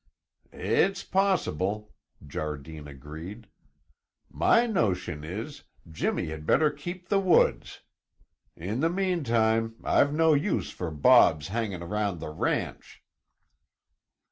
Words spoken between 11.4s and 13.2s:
hanging round the ranch."